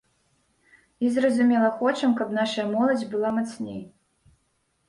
[1.07, 3.81] І зразумела, хочам, каб нашая моладзь была мацней.